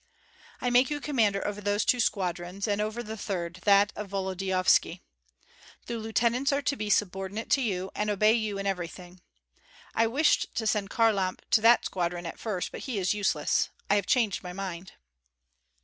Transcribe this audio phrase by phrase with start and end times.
[0.61, 5.03] I make you commander over those two squadrons, and over the third, that of Volodyovski.
[5.85, 9.21] The lieutenants are to be subordinate to you and obey you in everything.
[9.93, 13.69] I wished to send Kharlamp to that squadron at first, but he is useless.
[13.91, 14.93] I have changed my mind."